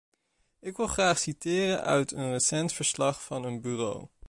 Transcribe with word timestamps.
Ik 0.59 0.77
wil 0.77 0.87
graag 0.87 1.19
citeren 1.19 1.83
uit 1.83 2.11
een 2.11 2.31
recent 2.31 2.73
verslag 2.73 3.23
van 3.23 3.43
een 3.45 3.61
bureau. 3.61 4.07